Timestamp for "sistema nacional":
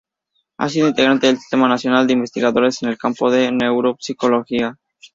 1.37-2.07